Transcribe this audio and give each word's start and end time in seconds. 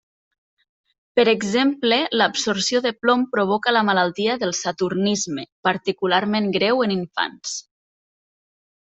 Per 1.17 1.23
exemple 1.31 1.97
l'absorció 2.21 2.79
de 2.85 2.91
plom 3.03 3.25
provoca 3.35 3.73
la 3.77 3.83
malaltia 3.89 4.37
del 4.45 4.53
saturnisme, 4.63 5.45
particularment 5.69 6.49
greu 6.59 6.81
en 6.87 6.95
infants. 6.95 7.53